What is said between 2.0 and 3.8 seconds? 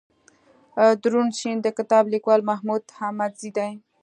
ليکوال محمودحميدزى دئ